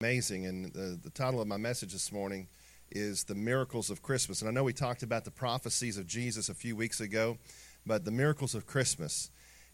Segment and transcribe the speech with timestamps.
[0.00, 0.44] amazing.
[0.44, 2.48] And the, the title of my message this morning
[2.90, 4.42] is The Miracles of Christmas.
[4.42, 7.38] And I know we talked about the prophecies of Jesus a few weeks ago,
[7.86, 9.30] but the miracles of Christmas.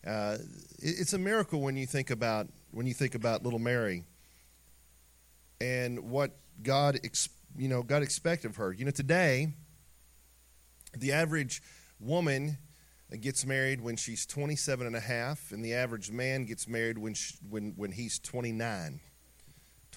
[0.07, 0.37] Uh,
[0.79, 4.05] it, it's a miracle when you think about when you think about little Mary
[5.61, 6.31] and what
[6.63, 7.29] God, ex,
[7.59, 8.73] you know, God expected of her.
[8.73, 9.49] You know, today,
[10.97, 11.63] the average
[11.99, 12.59] woman
[13.21, 17.15] gets married when she's 27 and a half, and the average man gets married when,
[17.15, 19.01] she, when, when he's 29.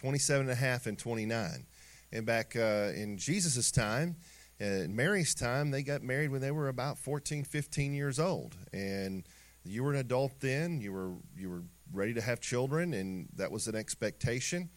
[0.06, 1.66] 27 and a half and 29.
[2.12, 4.18] And back uh, in Jesus' time,
[4.62, 8.56] uh, in Mary's time, they got married when they were about 14, 15 years old.
[8.72, 9.28] And
[9.64, 13.50] you were an adult then, you were, you were ready to have children, and that
[13.50, 14.70] was an expectation.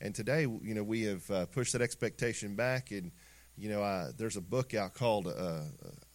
[0.00, 2.92] And today, you know, we have uh, pushed that expectation back.
[2.92, 3.10] And,
[3.56, 5.62] you know, uh, there's a book out called uh,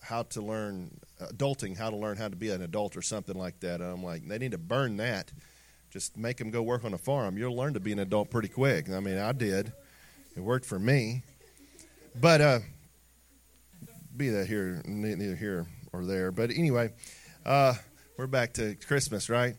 [0.02, 3.60] How to Learn Adulting, How to Learn How to Be an Adult, or something like
[3.60, 3.82] that.
[3.82, 5.34] And I'm like, they need to burn that
[5.92, 7.38] just make them go work on a farm.
[7.38, 8.90] You'll learn to be an adult pretty quick.
[8.90, 9.74] I mean, I did.
[10.36, 11.24] It worked for me.
[12.20, 12.60] But uh,
[14.16, 16.32] be that here, neither here or there.
[16.32, 16.94] But anyway,
[17.46, 17.74] uh,
[18.18, 19.56] we're back to Christmas, right?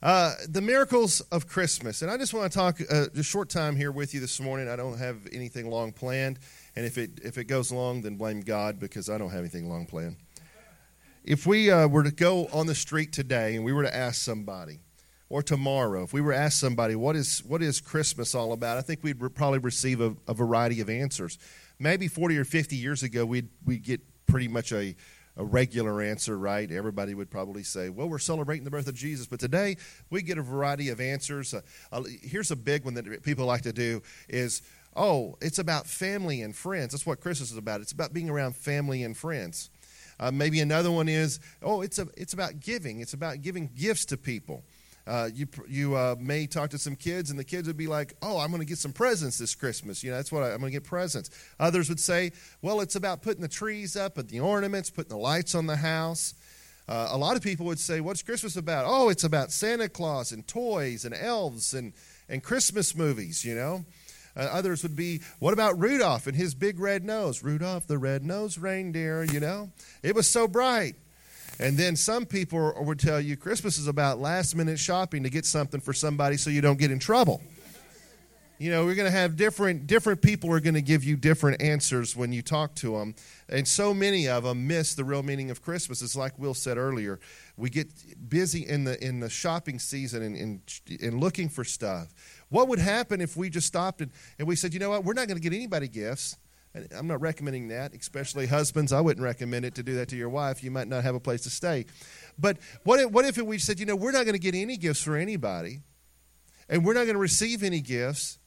[0.00, 2.02] Uh, the miracles of Christmas.
[2.02, 4.68] And I just want to talk uh, a short time here with you this morning.
[4.68, 6.38] I don't have anything long planned.
[6.76, 9.68] And if it, if it goes long, then blame God because I don't have anything
[9.68, 10.16] long planned.
[11.24, 14.20] If we uh, were to go on the street today and we were to ask
[14.20, 14.80] somebody,
[15.32, 18.76] or tomorrow, if we were asked somebody, what is, what is Christmas all about?
[18.76, 21.38] I think we'd re- probably receive a, a, variety of answers.
[21.78, 24.94] Maybe 40 or 50 years ago, we'd, we'd get pretty much a,
[25.38, 26.70] a regular answer, right?
[26.70, 29.26] Everybody would probably say, well, we're celebrating the birth of Jesus.
[29.26, 29.78] But today,
[30.10, 31.54] we get a variety of answers.
[31.54, 34.60] Uh, uh, here's a big one that people like to do is,
[34.94, 36.92] oh, it's about family and friends.
[36.92, 37.80] That's what Christmas is about.
[37.80, 39.70] It's about being around family and friends.
[40.20, 43.00] Uh, maybe another one is, oh, it's, a, it's about giving.
[43.00, 44.62] It's about giving gifts to people.
[45.06, 48.14] Uh, you you uh, may talk to some kids, and the kids would be like,
[48.22, 50.60] "Oh, I'm going to get some presents this Christmas." You know, that's what I, am
[50.60, 51.30] going to get presents.
[51.58, 55.16] Others would say, "Well, it's about putting the trees up and the ornaments, putting the
[55.16, 56.34] lights on the house."
[56.88, 60.30] Uh, a lot of people would say, "What's Christmas about?" Oh, it's about Santa Claus
[60.30, 61.94] and toys and elves and
[62.28, 63.44] and Christmas movies.
[63.44, 63.84] You know.
[64.34, 67.42] Uh, others would be, what about Rudolph and his big red nose?
[67.42, 69.70] Rudolph the red-nosed reindeer, you know?
[70.02, 70.94] It was so bright.
[71.62, 75.46] And then some people would tell you Christmas is about last minute shopping to get
[75.46, 77.40] something for somebody so you don't get in trouble.
[78.58, 81.62] You know, we're going to have different different people are going to give you different
[81.62, 83.14] answers when you talk to them.
[83.48, 86.02] And so many of them miss the real meaning of Christmas.
[86.02, 87.18] It's like Will said earlier.
[87.56, 87.88] We get
[88.28, 90.62] busy in the in the shopping season and in,
[91.00, 92.14] in, looking for stuff.
[92.50, 95.14] What would happen if we just stopped and, and we said, you know what, we're
[95.14, 96.36] not going to get anybody gifts.
[96.74, 98.92] I'm not recommending that, especially husbands.
[98.92, 100.64] I wouldn't recommend it to do that to your wife.
[100.64, 101.84] You might not have a place to stay.
[102.38, 104.78] But what if, what if we said, you know, we're not going to get any
[104.78, 105.80] gifts for anybody,
[106.68, 108.38] and we're not going to receive any gifts,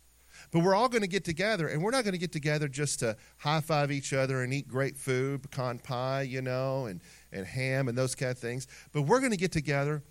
[0.52, 3.00] but we're all going to get together, and we're not going to get together just
[3.00, 7.46] to high five each other and eat great food, pecan pie, you know, and, and
[7.46, 8.68] ham and those kind of things.
[8.92, 10.04] But we're going to get together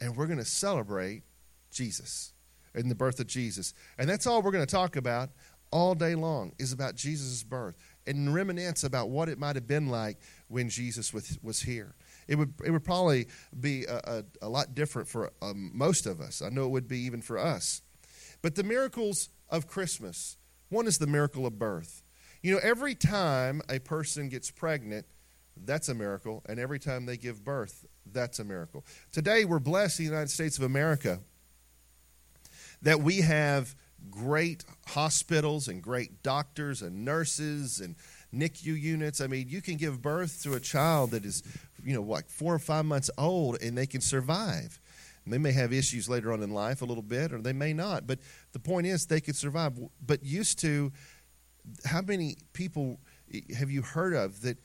[0.00, 1.22] and we're going to celebrate
[1.70, 2.32] Jesus
[2.74, 3.74] and the birth of Jesus.
[3.98, 5.30] And that's all we're going to talk about
[5.72, 9.88] all day long is about Jesus' birth and reminisce about what it might have been
[9.88, 10.18] like
[10.48, 11.94] when Jesus was, was here.
[12.28, 13.26] It would, it would probably
[13.58, 16.42] be a, a, a lot different for um, most of us.
[16.42, 17.82] I know it would be even for us.
[18.42, 20.36] But the miracles of Christmas
[20.72, 22.02] one is the miracle of birth.
[22.40, 25.04] You know, every time a person gets pregnant,
[25.54, 26.42] that's a miracle.
[26.48, 28.86] And every time they give birth, that's a miracle.
[29.12, 31.20] Today, we're blessed in the United States of America
[32.80, 33.74] that we have
[34.10, 37.96] great hospitals and great doctors and nurses and
[38.34, 39.20] NICU units.
[39.20, 41.42] I mean, you can give birth to a child that is,
[41.84, 44.80] you know, like four or five months old and they can survive.
[45.24, 47.72] And they may have issues later on in life a little bit, or they may
[47.72, 48.06] not.
[48.06, 48.18] But
[48.52, 49.78] the point is, they could survive.
[50.04, 50.92] But used to,
[51.84, 52.98] how many people
[53.56, 54.58] have you heard of that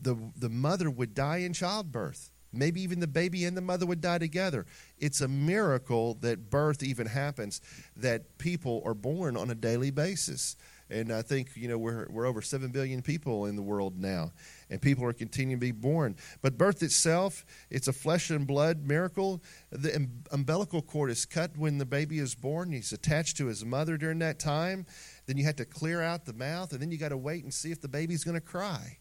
[0.00, 2.30] the, the mother would die in childbirth?
[2.56, 4.66] Maybe even the baby and the mother would die together.
[4.98, 7.60] It's a miracle that birth even happens,
[7.96, 10.56] that people are born on a daily basis.
[10.90, 14.32] And I think, you know, we're, we're over 7 billion people in the world now,
[14.68, 16.14] and people are continuing to be born.
[16.42, 19.42] But birth itself, it's a flesh and blood miracle.
[19.70, 22.70] The umbilical cord is cut when the baby is born.
[22.72, 24.84] He's attached to his mother during that time.
[25.26, 27.54] Then you have to clear out the mouth, and then you got to wait and
[27.54, 28.98] see if the baby's going to cry,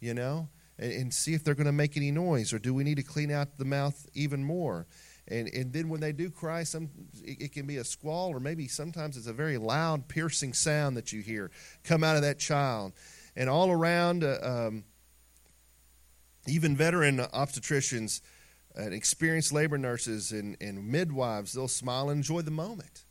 [0.00, 0.48] you know?
[0.78, 3.02] And, and see if they're going to make any noise, or do we need to
[3.02, 4.86] clean out the mouth even more?
[5.28, 6.90] And, and then when they do cry, some
[7.22, 10.96] it, it, can be a squall, or maybe sometimes it's a very loud, piercing sound
[10.96, 11.50] that you hear
[11.84, 12.92] come out of that child.
[13.36, 14.84] And all around, uh, um,
[16.48, 18.20] even veteran obstetricians
[18.74, 23.04] and experienced labor nurses and, and midwives, they'll smile and enjoy the moment.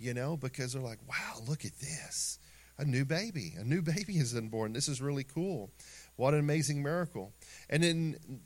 [0.00, 2.38] you know, because they're like, wow, look at this.
[2.78, 3.52] A new baby.
[3.58, 4.72] A new baby is unborn.
[4.72, 5.70] This is really cool.
[6.20, 7.32] What an amazing miracle.
[7.68, 8.40] And then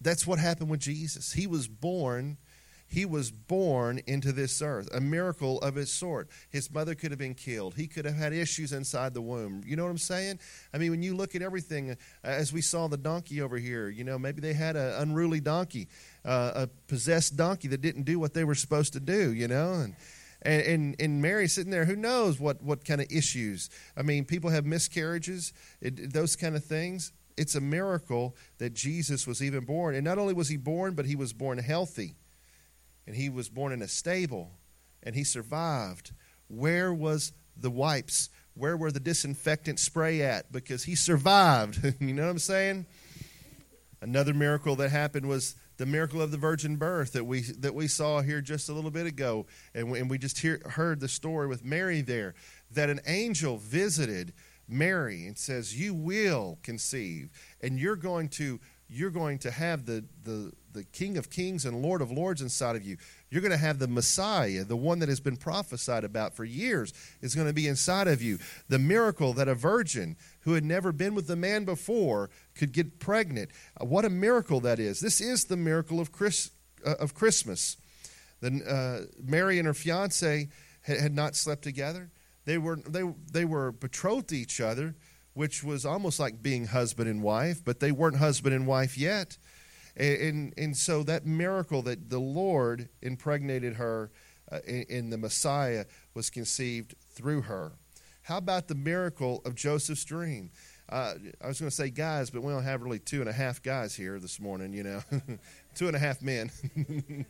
[0.00, 1.32] that's what happened with Jesus.
[1.32, 2.38] He was born
[2.92, 6.28] he was born into this earth, a miracle of its sort.
[6.50, 7.74] His mother could have been killed.
[7.74, 9.62] He could have had issues inside the womb.
[9.64, 10.40] You know what I'm saying?
[10.74, 13.88] I mean, when you look at everything, uh, as we saw the donkey over here,
[13.88, 15.88] you know, maybe they had an unruly donkey,
[16.26, 19.72] uh, a possessed donkey that didn't do what they were supposed to do, you know,
[19.72, 19.96] and.
[20.44, 23.70] And, and, and Mary sitting there, who knows what, what kind of issues?
[23.96, 27.12] I mean, people have miscarriages, it, those kind of things.
[27.36, 29.94] It's a miracle that Jesus was even born.
[29.94, 32.16] And not only was he born, but he was born healthy
[33.06, 34.50] and he was born in a stable
[35.02, 36.12] and he survived.
[36.48, 38.28] Where was the wipes?
[38.54, 40.52] Where were the disinfectant spray at?
[40.52, 41.94] Because he survived.
[42.00, 42.86] you know what I'm saying?
[44.00, 47.88] Another miracle that happened was the miracle of the virgin birth that we that we
[47.88, 51.08] saw here just a little bit ago, and we, and we just hear, heard the
[51.08, 52.34] story with Mary there.
[52.70, 54.32] That an angel visited
[54.68, 57.30] Mary and says, "You will conceive,
[57.60, 58.60] and you're going to
[58.92, 62.76] you're going to have the, the, the King of Kings and Lord of Lords inside
[62.76, 62.98] of you.
[63.30, 66.92] You're going to have the Messiah, the one that has been prophesied about for years,
[67.22, 68.38] is going to be inside of you.
[68.68, 72.98] The miracle that a virgin who had never been with a man before could get
[72.98, 73.50] pregnant.
[73.80, 75.00] Uh, what a miracle that is.
[75.00, 76.50] This is the miracle of, Chris,
[76.86, 77.78] uh, of Christmas.
[78.42, 80.48] Then uh, Mary and her fiance
[80.82, 82.10] had, had not slept together.
[82.44, 84.96] They were, they, they were betrothed to each other
[85.34, 89.38] which was almost like being husband and wife, but they weren't husband and wife yet.
[89.96, 94.10] And, and, and so that miracle that the Lord impregnated her
[94.50, 97.72] uh, in, in the Messiah was conceived through her.
[98.22, 100.50] How about the miracle of Joseph's dream?
[100.88, 103.32] Uh, I was going to say guys, but we don't have really two and a
[103.32, 105.02] half guys here this morning, you know,
[105.74, 106.50] two and a half men.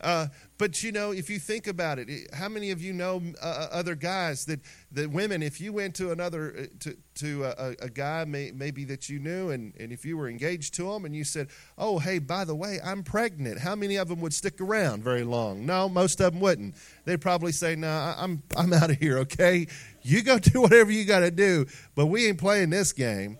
[0.00, 0.28] Uh,
[0.58, 3.68] but you know, if you think about it, how many of you know uh, uh,
[3.72, 4.60] other guys that,
[4.92, 8.84] that women, if you went to another uh, to to a, a guy may, maybe
[8.84, 11.98] that you knew, and, and if you were engaged to him, and you said, "Oh,
[11.98, 15.66] hey, by the way, I'm pregnant," how many of them would stick around very long?
[15.66, 16.76] No, most of them wouldn't.
[17.04, 19.66] They'd probably say, "No, nah, I'm I'm out of here." Okay,
[20.02, 23.38] you go do whatever you got to do, but we ain't playing this game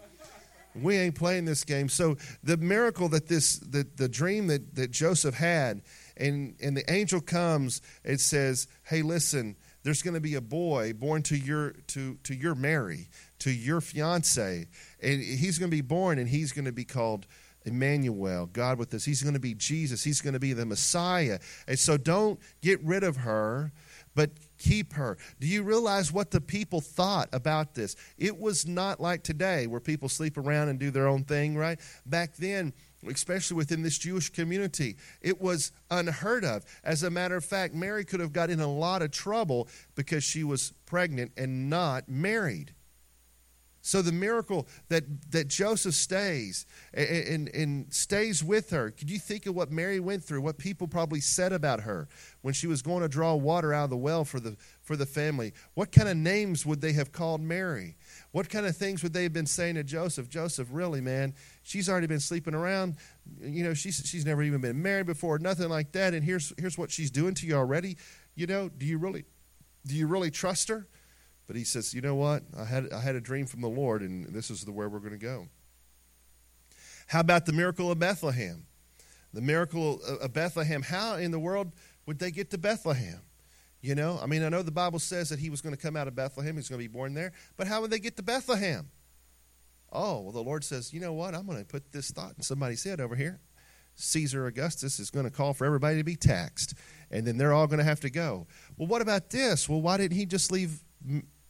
[0.82, 1.88] we ain't playing this game.
[1.88, 5.82] So the miracle that this the, the dream that, that Joseph had
[6.18, 10.92] and and the angel comes and says hey listen there's going to be a boy
[10.92, 14.66] born to your to to your mary to your fiance
[15.02, 17.26] and he's going to be born and he's going to be called
[17.64, 19.04] Emmanuel, God with us.
[19.04, 20.02] He's going to be Jesus.
[20.02, 21.38] He's going to be the Messiah.
[21.66, 23.72] And so don't get rid of her,
[24.14, 25.18] but keep her.
[25.38, 27.94] Do you realize what the people thought about this?
[28.16, 31.78] It was not like today where people sleep around and do their own thing, right?
[32.06, 32.72] Back then,
[33.06, 34.96] especially within this Jewish community.
[35.20, 36.64] It was unheard of.
[36.82, 40.24] As a matter of fact, Mary could have got in a lot of trouble because
[40.24, 42.74] she was pregnant and not married.
[43.80, 49.18] So the miracle that, that Joseph stays and, and, and, stays with her, could you
[49.18, 52.06] think of what Mary went through, what people probably said about her
[52.42, 55.06] when she was going to draw water out of the well for the, for the
[55.06, 55.54] family?
[55.72, 57.96] What kind of names would they have called Mary?
[58.32, 60.28] What kind of things would they have been saying to Joseph?
[60.28, 62.96] Joseph, really, man, she's already been sleeping around.
[63.40, 66.12] You know, she's, she's never even been married before, nothing like that.
[66.12, 67.96] And here's, here's what she's doing to you already.
[68.34, 69.24] You know, do you really,
[69.86, 70.86] do you really trust her?
[71.46, 72.42] But he says, you know what?
[72.56, 74.98] I had, I had a dream from the Lord, and this is the where we're
[74.98, 75.48] going to go.
[77.06, 78.66] How about the miracle of Bethlehem?
[79.32, 80.82] The miracle of Bethlehem.
[80.82, 81.72] How in the world
[82.04, 83.22] would they get to Bethlehem?
[83.80, 85.94] You know, I mean, I know the Bible says that he was going to come
[85.94, 88.22] out of Bethlehem, he's going to be born there, but how would they get to
[88.22, 88.90] Bethlehem?
[89.92, 91.34] Oh, well, the Lord says, you know what?
[91.34, 93.40] I'm going to put this thought in somebody's head over here.
[93.94, 96.74] Caesar Augustus is going to call for everybody to be taxed,
[97.10, 98.46] and then they're all going to have to go.
[98.76, 99.68] Well, what about this?
[99.68, 100.84] Well, why didn't he just leave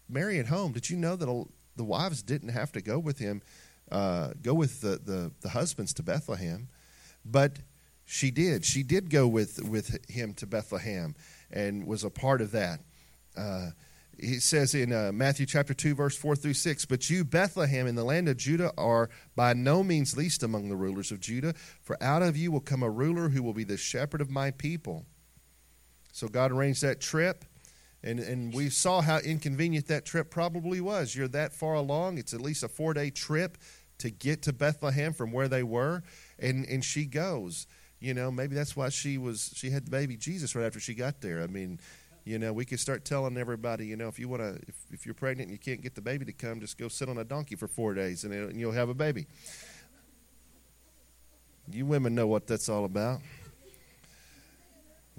[0.09, 0.73] Mary at home?
[0.73, 3.43] Did you know that the wives didn't have to go with him,
[3.91, 6.69] uh, go with the, the, the husbands to Bethlehem?
[7.25, 7.59] But
[8.11, 8.65] she did.
[8.65, 11.15] She did go with, with him to Bethlehem
[11.51, 12.81] and was a part of that.
[13.37, 13.73] Uh,
[14.19, 17.97] he says in uh, Matthew chapter 2, verse 4 through 6 But you, Bethlehem, in
[17.97, 22.03] the land of Judah, are by no means least among the rulers of Judah, for
[22.03, 25.05] out of you will come a ruler who will be the shepherd of my people.
[26.11, 27.45] So God arranged that trip,
[28.03, 31.15] and, and we saw how inconvenient that trip probably was.
[31.15, 33.59] You're that far along, it's at least a four day trip
[33.99, 36.03] to get to Bethlehem from where they were,
[36.39, 37.67] and, and she goes.
[38.01, 40.95] You know, maybe that's why she was she had the baby Jesus right after she
[40.95, 41.43] got there.
[41.43, 41.81] I mean,
[42.25, 45.07] you know, we could start telling everybody, you know, if you want to, if, if
[45.07, 47.25] you're pregnant and you can't get the baby to come, just go sit on a
[47.25, 49.27] donkey for four days and, and you'll have a baby.
[51.71, 53.21] You women know what that's all about.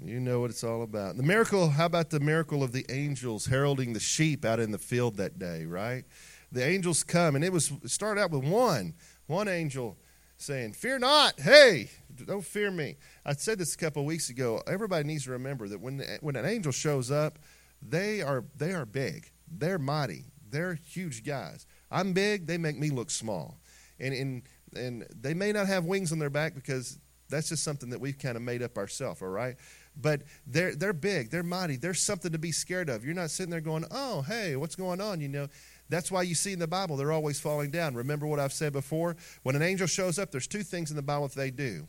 [0.02, 1.16] You know what it's all about.
[1.16, 4.78] The miracle, how about the miracle of the angels heralding the sheep out in the
[4.78, 6.04] field that day, right?
[6.52, 8.94] The angels come, and it was it started out with one,
[9.26, 9.98] one angel
[10.40, 11.90] saying, Fear not, hey,
[12.26, 12.96] don't fear me.
[13.24, 14.62] I said this a couple weeks ago.
[14.66, 17.38] Everybody needs to remember that when, when an angel shows up,
[17.82, 21.66] they are, they are big, they're mighty, they're huge guys.
[21.90, 23.58] I'm big, they make me look small.
[23.98, 24.42] And, and,
[24.74, 28.18] and they may not have wings on their back because that's just something that we've
[28.18, 29.56] kind of made up ourselves, all right?
[29.96, 31.76] but they're they're big, they're mighty.
[31.76, 33.04] There's something to be scared of.
[33.04, 35.48] You're not sitting there going, "Oh, hey, what's going on?" You know,
[35.90, 37.94] that's why you see in the Bible they're always falling down.
[37.94, 39.16] Remember what I've said before?
[39.42, 41.86] When an angel shows up, there's two things in the Bible that they do.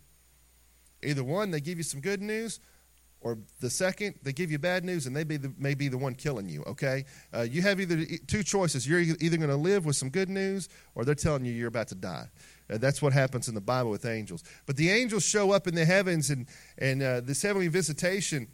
[1.04, 2.60] Either one, they give you some good news,
[3.22, 5.98] or the second, they give you bad news and they be the, may be the
[5.98, 7.06] one killing you, okay?
[7.34, 8.88] Uh, you have either two choices.
[8.88, 11.88] You're either going to live with some good news or they're telling you you're about
[11.90, 12.28] to die.
[12.68, 14.44] Uh, that's what happens in the Bible with angels.
[14.66, 16.48] But the angels show up in the heavens, and,
[16.80, 18.48] and uh, this heavenly visitation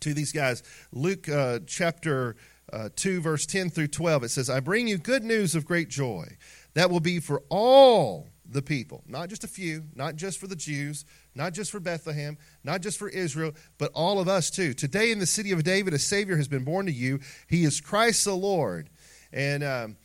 [0.00, 0.64] to these guys.
[0.92, 2.36] Luke uh, chapter
[2.72, 5.88] uh, 2, verse 10 through 12, it says, I bring you good news of great
[5.88, 6.36] joy
[6.74, 10.56] that will be for all the people, not just a few, not just for the
[10.56, 14.74] Jews, not just for Bethlehem, not just for Israel, but all of us too.
[14.74, 17.20] Today in the city of David, a Savior has been born to you.
[17.48, 18.90] He is Christ the Lord.
[19.32, 19.96] And um,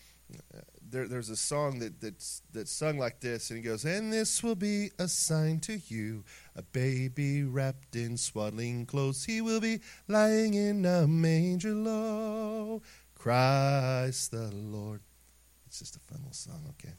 [0.90, 4.42] there, there's a song that, that's, that's sung like this, and he goes, And this
[4.42, 6.24] will be a sign to you,
[6.56, 9.26] a baby wrapped in swaddling clothes.
[9.26, 12.27] He will be lying in a manger low.
[13.28, 15.02] Christ the Lord.
[15.66, 16.94] It's just a fun little song, okay.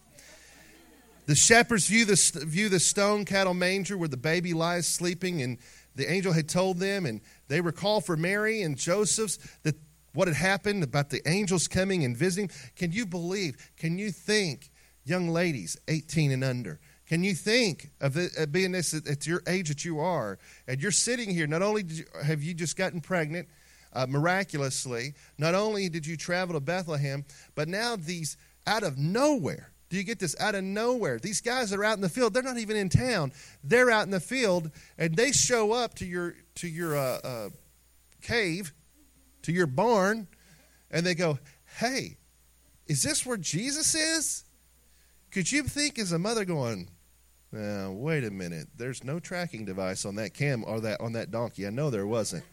[1.25, 5.57] The shepherds view the, view the stone cattle manger where the baby lies sleeping, and
[5.95, 9.77] the angel had told them, and they recall for Mary and Joseph's that
[10.13, 12.51] what had happened about the angels coming and visiting.
[12.77, 13.57] Can you believe?
[13.79, 14.69] Can you think,
[15.07, 16.79] young ladies, 18 and under?
[17.07, 20.83] Can you think of it, uh, being this at your age that you are, and
[20.83, 21.47] you're sitting here?
[21.47, 23.49] Not only you, have you just gotten pregnant
[23.93, 29.73] uh, miraculously, not only did you travel to Bethlehem, but now these out of nowhere.
[29.89, 31.19] Do you get this out of nowhere?
[31.19, 32.35] These guys are out in the field.
[32.35, 33.33] They're not even in town.
[33.65, 37.49] They're out in the field, and they show up to your to your uh, uh,
[38.21, 38.73] cave
[39.43, 40.29] to your barn
[40.91, 41.39] and they go,
[41.79, 42.19] Hey,
[42.87, 44.45] is this where Jesus is?
[45.31, 46.89] Could you think as a mother going,
[47.51, 48.67] now, wait a minute.
[48.77, 51.67] There's no tracking device on that cam or that on that donkey.
[51.67, 52.45] I know there wasn't.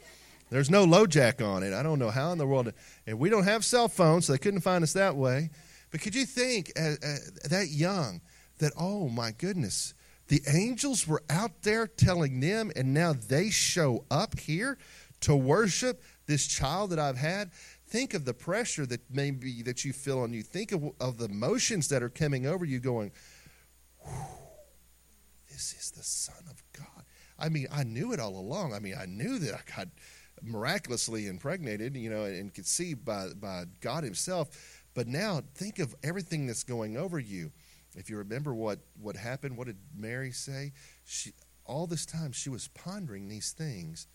[0.49, 1.73] There's no LoJack on it.
[1.73, 2.71] I don't know how in the world.
[3.07, 5.49] And we don't have cell phones, so they couldn't find us that way.
[5.91, 7.15] But could you think, uh, uh,
[7.49, 8.21] that young,
[8.59, 9.93] that oh my goodness,
[10.27, 14.77] the angels were out there telling them, and now they show up here
[15.21, 17.51] to worship this child that I've had.
[17.87, 20.41] Think of the pressure that maybe that you feel on you.
[20.41, 23.11] Think of, of the emotions that are coming over you going,
[25.49, 27.05] this is the Son of God.
[27.37, 28.73] I mean, I knew it all along.
[28.73, 29.87] I mean, I knew that I got
[30.41, 34.83] miraculously impregnated, you know, and conceived by, by God Himself.
[34.93, 37.51] But now think of everything that's going over you.
[37.95, 40.73] If you remember what, what happened, what did Mary say?
[41.05, 41.31] She,
[41.65, 44.07] all this time she was pondering these things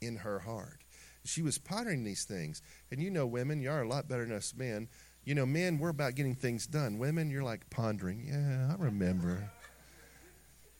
[0.00, 0.82] in her heart
[1.28, 2.62] she was pondering these things.
[2.90, 4.88] And you know, women, you are a lot better than us men.
[5.24, 6.98] You know, men, we're about getting things done.
[6.98, 8.24] Women, you're like pondering.
[8.26, 9.50] Yeah, I remember.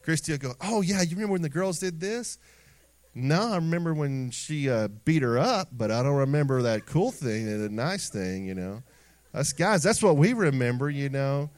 [0.02, 2.38] Christy will go, Oh, yeah, you remember when the girls did this?
[3.14, 7.10] No, I remember when she uh, beat her up, but I don't remember that cool
[7.10, 8.82] thing, and the nice thing, you know.
[9.34, 11.50] Us guys, that's what we remember, you know.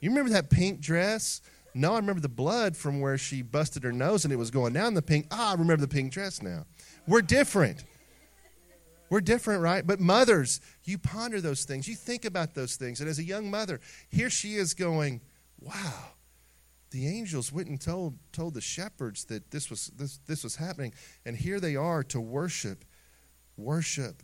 [0.00, 1.42] You remember that pink dress?
[1.74, 4.72] No, I remember the blood from where she busted her nose and it was going
[4.72, 5.26] down the pink.
[5.30, 6.64] Ah, I remember the pink dress now.
[7.06, 7.84] We're different.
[9.10, 9.86] We're different, right?
[9.86, 11.88] But mothers, you ponder those things.
[11.88, 13.00] You think about those things.
[13.00, 15.20] And as a young mother, here she is going,
[15.60, 16.12] wow,
[16.90, 20.94] the angels went and told, told the shepherds that this was, this, this was happening.
[21.24, 22.84] And here they are to worship,
[23.56, 24.22] worship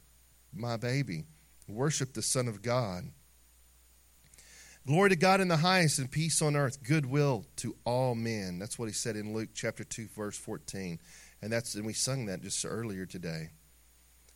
[0.53, 1.25] my baby,
[1.69, 3.05] worship the Son of God.
[4.87, 8.59] Glory to God in the highest and peace on earth, goodwill to all men.
[8.59, 10.99] That's what he said in Luke chapter 2, verse 14.
[11.41, 13.51] And that's and we sung that just earlier today.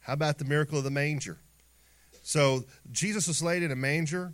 [0.01, 1.39] How about the miracle of the manger?
[2.23, 4.33] So Jesus was laid in a manger,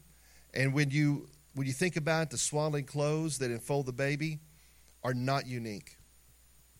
[0.52, 4.40] and when you when you think about it, the swaddling clothes that enfold the baby
[5.02, 5.96] are not unique,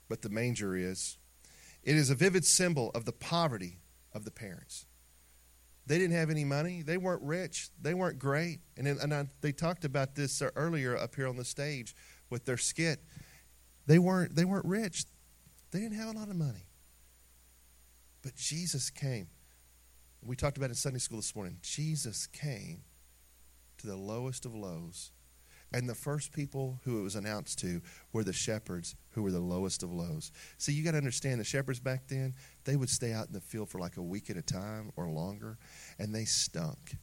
[0.09, 1.19] but the manger is.
[1.83, 3.79] It is a vivid symbol of the poverty
[4.13, 4.87] of the parents.
[5.87, 6.83] They didn't have any money.
[6.83, 7.69] They weren't rich.
[7.81, 8.61] They weren't great.
[8.77, 11.95] And, and I, they talked about this uh, earlier up here on the stage
[12.31, 13.01] with their skit.
[13.87, 15.05] They weren't, they weren't rich.
[15.71, 16.67] They didn't have a lot of money.
[18.23, 19.29] But Jesus came.
[20.23, 21.59] We talked about it in Sunday school this morning.
[21.61, 22.81] Jesus came
[23.85, 25.13] to the lowest of lows.
[25.73, 29.41] And the first people who it was announced to were the shepherds who were the
[29.41, 30.31] lowest of lows.
[30.57, 33.41] See, you got to understand the shepherds back then, they would stay out in the
[33.41, 35.59] field for like a week at a time or longer,
[35.99, 36.97] and they stunk.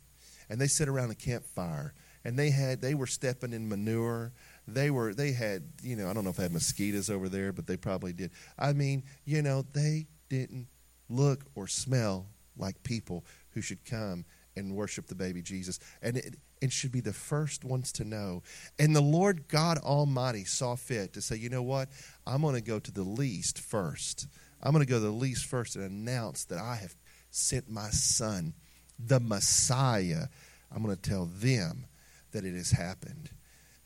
[0.49, 1.93] And they sit around a campfire,
[2.25, 4.33] and they had they were stepping in manure.
[4.67, 7.53] They were they had, you know, I don't know if they had mosquitoes over there,
[7.53, 8.31] but they probably did.
[8.57, 10.67] I mean, you know, they didn't
[11.09, 15.79] look or smell like people who should come and worship the baby Jesus.
[16.01, 18.43] And it, it should be the first ones to know.
[18.77, 21.89] And the Lord God Almighty saw fit to say, you know what?
[22.25, 24.27] I'm going to go to the least first.
[24.61, 26.95] I'm going to go to the least first and announce that I have
[27.31, 28.53] sent my son,
[28.99, 30.27] the Messiah.
[30.73, 31.87] I'm going to tell them
[32.31, 33.31] that it has happened.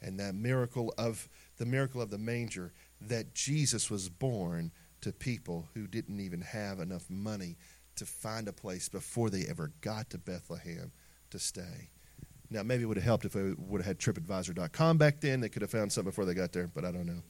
[0.01, 5.69] And that miracle of the miracle of the manger that Jesus was born to people
[5.73, 7.55] who didn't even have enough money
[7.95, 10.91] to find a place before they ever got to Bethlehem
[11.29, 11.89] to stay.
[12.49, 15.41] Now, maybe it would have helped if they would have had TripAdvisor.com back then.
[15.41, 17.23] They could have found something before they got there, but I don't know.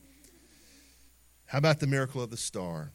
[1.46, 2.92] How about the miracle of the star?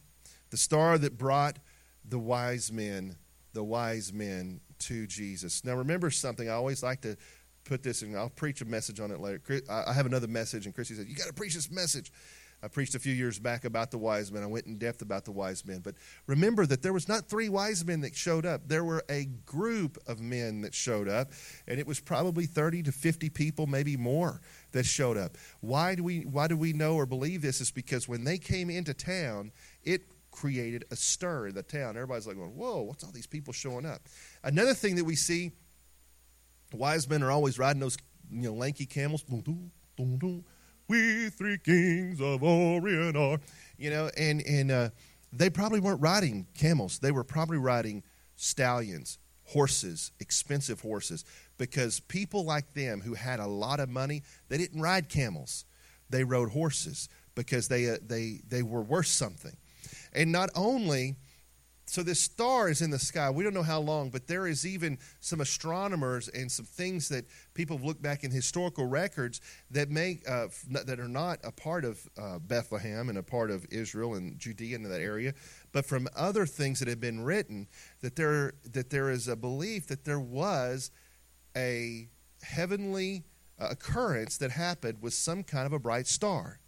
[0.49, 1.59] The star that brought
[2.03, 3.15] the wise men,
[3.53, 5.63] the wise men to Jesus.
[5.63, 6.49] Now, remember something.
[6.49, 7.17] I always like to
[7.63, 9.41] put this, and I'll preach a message on it later.
[9.69, 12.11] I have another message, and Christy said, You got to preach this message.
[12.63, 14.43] I preached a few years back about the wise men.
[14.43, 15.79] I went in depth about the wise men.
[15.79, 15.95] But
[16.27, 18.67] remember that there was not three wise men that showed up.
[18.67, 21.31] There were a group of men that showed up,
[21.67, 24.41] and it was probably 30 to 50 people, maybe more,
[24.73, 25.37] that showed up.
[25.61, 27.61] Why do we why do we know or believe this?
[27.61, 29.51] Is because when they came into town,
[29.83, 31.95] it created a stir in the town.
[31.95, 34.03] Everybody's like going, Whoa, what's all these people showing up?
[34.43, 35.51] Another thing that we see,
[36.71, 37.97] wise men are always riding those
[38.31, 39.23] you know lanky camels.
[39.23, 40.45] Boom, boom, boom, boom
[40.87, 43.39] we three kings of Orient are.
[43.77, 44.89] You know, and, and uh,
[45.33, 46.99] they probably weren't riding camels.
[46.99, 48.03] They were probably riding
[48.35, 51.25] stallions, horses, expensive horses,
[51.57, 55.65] because people like them who had a lot of money, they didn't ride camels.
[56.09, 59.55] They rode horses because they, uh, they, they were worth something.
[60.13, 61.15] And not only
[61.85, 63.29] so this star is in the sky.
[63.29, 67.25] We don't know how long, but there is even some astronomers and some things that
[67.53, 69.41] people have looked back in historical records
[69.71, 73.65] that make uh, that are not a part of uh, Bethlehem and a part of
[73.71, 75.33] Israel and Judea and that area,
[75.73, 77.67] but from other things that have been written
[78.01, 80.91] that there that there is a belief that there was
[81.57, 82.07] a
[82.41, 83.25] heavenly
[83.59, 86.60] uh, occurrence that happened with some kind of a bright star.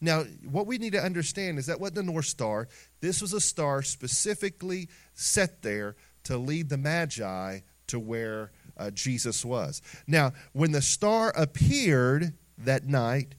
[0.00, 2.68] Now, what we need to understand is that what the North Star,
[3.00, 9.44] this was a star specifically set there to lead the Magi to where uh, Jesus
[9.44, 9.82] was.
[10.06, 13.34] Now, when the star appeared that night,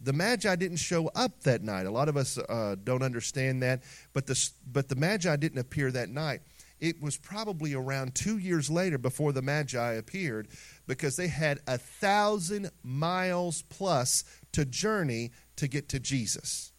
[0.00, 1.86] the Magi didn't show up that night.
[1.86, 5.90] A lot of us uh, don't understand that, but the, but the Magi didn't appear
[5.90, 6.42] that night.
[6.78, 10.48] It was probably around two years later before the Magi appeared
[10.86, 16.72] because they had a thousand miles plus to journey to get to Jesus.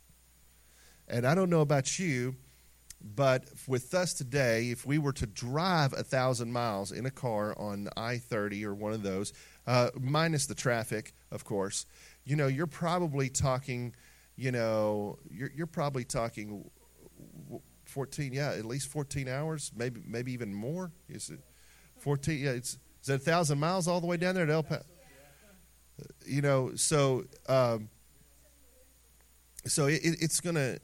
[1.08, 2.36] And I don't know about you,
[3.02, 7.56] but with us today, if we were to drive a thousand miles in a car
[7.60, 9.34] on I 30 or one of those,
[9.68, 11.86] uh, minus the traffic, of course,
[12.24, 13.94] you know, you're probably talking,
[14.36, 16.70] you know, you're, you're probably talking
[17.86, 20.92] 14, yeah, at least 14 hours, maybe maybe even more.
[21.08, 21.40] Is it
[22.00, 22.40] 14?
[22.40, 24.86] Yeah, it's is it a thousand miles all the way down there to El Paso?
[26.26, 27.90] You know, so um,
[29.68, 30.80] so it, it's to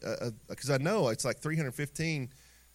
[0.47, 2.30] because uh, uh I know it's like 315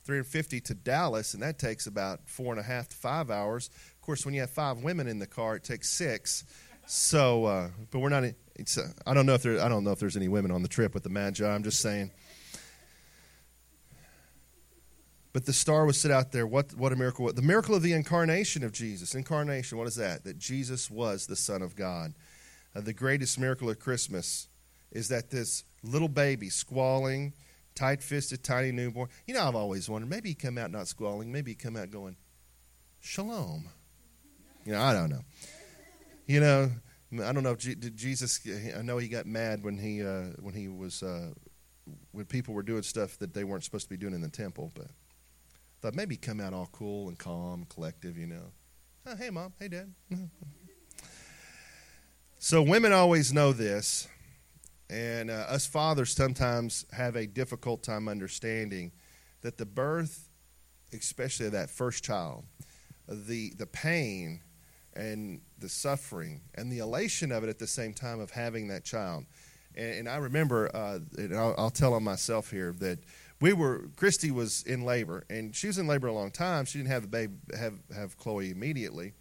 [0.05, 3.71] 350 to Dallas and that takes about four and a half to five hours.
[3.95, 6.45] Of course when you have five women in the car it takes six.
[6.87, 9.91] So uh, but we're not it's uh, I don't know if there I don't know
[9.91, 11.47] if there's any women on the trip with the Magi.
[11.47, 12.13] I'm just saying.
[15.33, 16.47] But the star was set out there.
[16.47, 17.31] What what a miracle.
[17.33, 19.15] The miracle of the incarnation of Jesus.
[19.17, 20.23] Incarnation what is that?
[20.23, 22.15] That Jesus was the son of God
[22.77, 24.49] uh, the greatest miracle of Christmas
[24.93, 27.33] is that this little baby squalling,
[27.75, 29.09] tight fisted, tiny newborn.
[29.27, 31.91] You know, I've always wondered maybe he come out not squalling, maybe he come out
[31.91, 32.17] going,
[33.01, 33.69] Shalom.
[34.65, 35.23] You know, I don't know.
[36.27, 36.71] You know,
[37.23, 38.41] I don't know if Jesus.
[38.77, 41.31] I know he got mad when he uh, when he was uh,
[42.11, 44.73] when people were doing stuff that they weren't supposed to be doing in the temple.
[44.75, 48.19] But I thought maybe come out all cool and calm, collective.
[48.19, 48.53] You know,
[49.07, 49.95] oh, hey mom, hey dad.
[52.39, 54.09] so women always know this
[54.89, 58.93] and uh, us fathers sometimes have a difficult time understanding
[59.43, 60.29] that the birth,
[60.93, 62.45] especially of that first child,
[63.09, 64.41] the, the pain
[64.95, 68.85] and the suffering and the elation of it at the same time of having that
[68.85, 69.25] child.
[69.75, 73.01] And, and I remember, uh, and I'll, I'll tell on myself here, that
[73.41, 76.65] we were Christy was in labor, and she was in labor a long time.
[76.65, 79.13] She didn't have the baby have have Chloe immediately,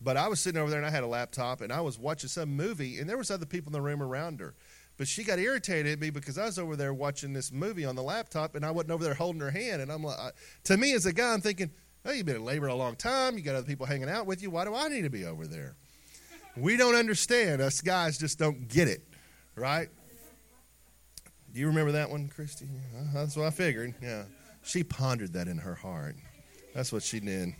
[0.00, 2.28] But I was sitting over there and I had a laptop and I was watching
[2.28, 4.54] some movie and there was other people in the room around her.
[4.96, 7.94] But she got irritated at me because I was over there watching this movie on
[7.94, 9.80] the laptop and I wasn't over there holding her hand.
[9.82, 10.30] And I'm like, I,
[10.64, 11.70] to me as a guy, I'm thinking,
[12.04, 13.36] oh, you've been in labor a long time.
[13.36, 14.50] You got other people hanging out with you.
[14.50, 15.76] Why do I need to be over there?
[16.56, 17.62] We don't understand.
[17.62, 19.06] Us guys just don't get it,
[19.54, 19.88] right?
[21.52, 22.66] Do you remember that one, Christy?
[22.96, 23.94] Uh, that's what I figured.
[24.02, 24.24] Yeah.
[24.64, 26.16] She pondered that in her heart.
[26.74, 27.54] That's what she did.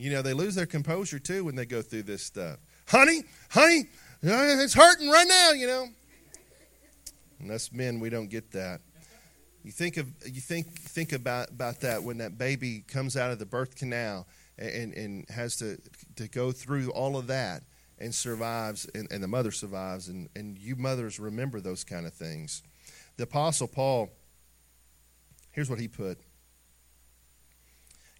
[0.00, 2.58] You know, they lose their composure too when they go through this stuff.
[2.88, 3.88] Honey, honey,
[4.24, 5.86] uh, it's hurting right now, you know.
[7.38, 8.80] And us men, we don't get that.
[9.62, 13.38] You think of you think think about about that when that baby comes out of
[13.38, 14.26] the birth canal
[14.58, 15.78] and and has to
[16.16, 17.62] to go through all of that
[17.98, 22.14] and survives and, and the mother survives and and you mothers remember those kind of
[22.14, 22.62] things.
[23.18, 24.10] The apostle Paul
[25.50, 26.18] here's what he put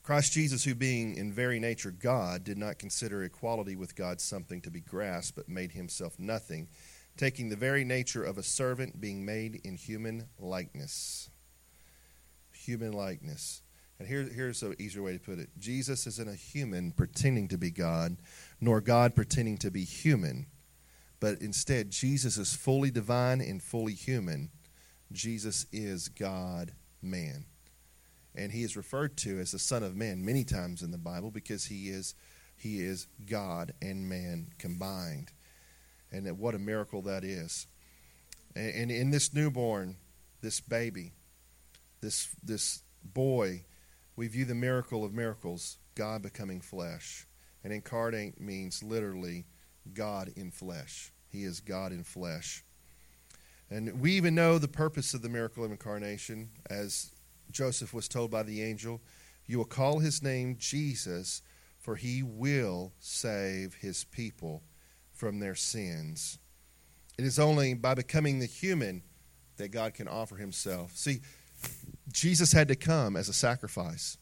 [0.02, 4.60] Christ Jesus, who being in very nature God, did not consider equality with God something
[4.62, 6.68] to be grasped, but made himself nothing,
[7.16, 11.28] taking the very nature of a servant, being made in human likeness.
[12.52, 13.62] Human likeness.
[13.98, 17.58] And here, here's an easier way to put it Jesus isn't a human pretending to
[17.58, 18.16] be God,
[18.60, 20.46] nor God pretending to be human,
[21.20, 24.50] but instead, Jesus is fully divine and fully human.
[25.12, 27.44] Jesus is God man
[28.34, 31.30] and he is referred to as the Son of Man many times in the Bible
[31.30, 32.14] because he is
[32.56, 35.32] he is God and man combined,
[36.12, 37.66] and what a miracle that is.
[38.54, 39.96] And, and in this newborn,
[40.42, 41.12] this baby,
[42.00, 43.64] this this boy,
[44.16, 47.26] we view the miracle of miracles, God becoming flesh,
[47.64, 49.46] and incarnate means literally
[49.94, 51.12] God in flesh.
[51.30, 52.64] He is God in flesh.
[53.70, 57.12] And we even know the purpose of the miracle of incarnation as
[57.52, 59.00] Joseph was told by the angel,
[59.46, 61.42] You will call his name Jesus,
[61.78, 64.62] for he will save his people
[65.12, 66.38] from their sins.
[67.18, 69.02] It is only by becoming the human
[69.56, 70.96] that God can offer himself.
[70.96, 71.20] See,
[72.10, 74.16] Jesus had to come as a sacrifice.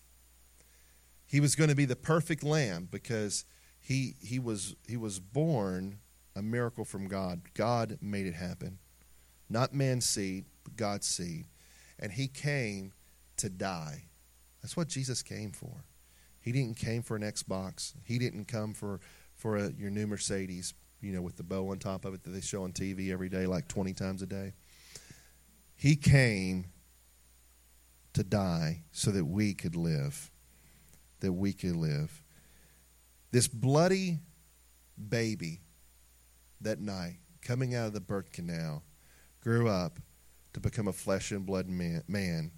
[1.26, 3.44] He was going to be the perfect lamb because
[3.78, 6.00] he, he, was, he was born
[6.34, 7.42] a miracle from God.
[7.54, 8.78] God made it happen.
[9.48, 11.46] Not man's seed, but God's seed.
[11.98, 12.92] And he came
[13.38, 14.05] to die.
[14.62, 15.85] That's what Jesus came for.
[16.40, 17.94] He didn't came for an Xbox.
[18.05, 19.01] He didn't come for
[19.35, 22.31] for a, your new Mercedes, you know, with the bow on top of it that
[22.31, 24.53] they show on TV every day, like 20 times a day.
[25.77, 26.66] He came
[28.14, 30.31] to die so that we could live.
[31.20, 32.22] That we could live.
[33.31, 34.18] This bloody
[35.09, 35.61] baby
[36.61, 38.83] that night, coming out of the birth canal,
[39.40, 40.01] grew up
[40.55, 42.51] to become a flesh and blood man, man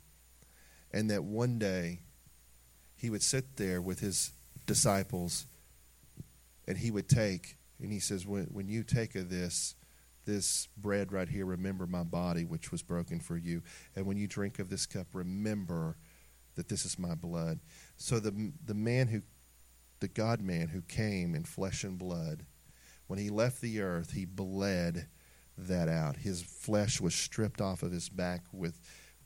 [0.92, 2.00] and that one day
[2.96, 4.33] he would sit there with his
[4.66, 5.46] disciples
[6.66, 9.74] and he would take and he says when, when you take of this
[10.26, 13.62] this bread right here remember my body which was broken for you.
[13.96, 15.96] And when you drink of this cup remember
[16.57, 17.61] that this is my blood.
[17.96, 19.22] So the the man who
[20.00, 22.46] the god man who came in flesh and blood
[23.07, 25.09] when he left the earth he bled
[25.57, 26.16] that out.
[26.16, 28.81] His flesh was stripped off of his back with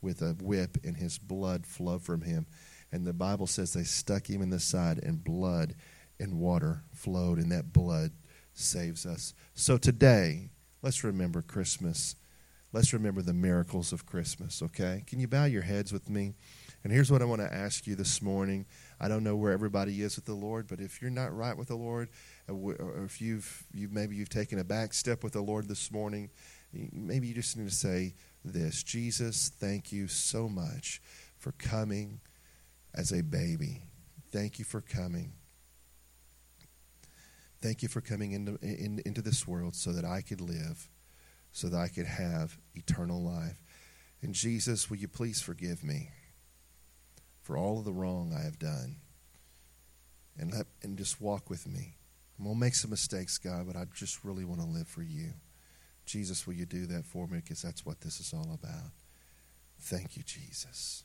[0.05, 2.45] with a whip, and his blood flowed from him.
[2.91, 5.75] And the Bible says they stuck him in the side, and blood
[6.19, 8.11] and water flowed, and that blood
[8.53, 9.33] saves us.
[9.55, 12.15] So today, let's remember Christmas.
[12.71, 15.03] Let's remember the miracles of Christmas, okay?
[15.07, 16.35] Can you bow your heads with me?
[16.83, 18.65] And here's what I want to ask you this morning.
[18.99, 21.69] I don't know where everybody is with the Lord, but if you're not right with
[21.69, 22.09] the Lord,
[22.47, 25.91] uh, or if you've, you've maybe you've taken a back step with the Lord this
[25.91, 26.29] morning,
[26.93, 28.13] maybe you just need to say,
[28.45, 31.01] this Jesus, thank you so much
[31.37, 32.19] for coming
[32.93, 33.83] as a baby.
[34.31, 35.33] Thank you for coming.
[37.61, 40.89] Thank you for coming into, in, into this world so that I could live,
[41.51, 43.61] so that I could have eternal life.
[44.21, 46.09] And Jesus, will you please forgive me
[47.41, 48.97] for all of the wrong I have done?
[50.37, 51.95] And, let, and just walk with me.
[52.37, 55.01] I'm going to make some mistakes, God, but I just really want to live for
[55.01, 55.33] you.
[56.05, 57.39] Jesus, will you do that for me?
[57.39, 58.91] Because that's what this is all about.
[59.79, 61.03] Thank you, Jesus.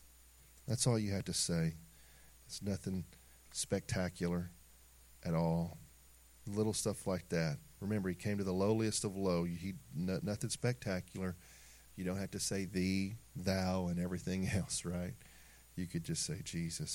[0.68, 1.74] That's all you had to say.
[2.46, 3.04] It's nothing
[3.52, 4.50] spectacular
[5.24, 5.78] at all.
[6.46, 7.58] Little stuff like that.
[7.80, 9.44] Remember, he came to the lowliest of low.
[9.44, 11.36] He nothing spectacular.
[11.96, 15.14] You don't have to say thee, thou, and everything else, right?
[15.76, 16.88] You could just say Jesus.